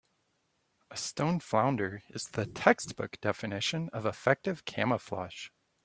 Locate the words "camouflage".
4.65-5.49